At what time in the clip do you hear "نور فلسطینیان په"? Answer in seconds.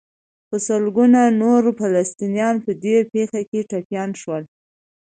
1.41-2.71